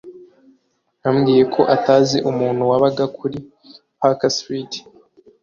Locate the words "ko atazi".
1.53-2.17